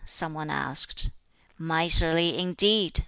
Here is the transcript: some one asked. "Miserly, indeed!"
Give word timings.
some 0.03 0.33
one 0.33 0.49
asked. 0.49 1.11
"Miserly, 1.59 2.35
indeed!" 2.35 2.99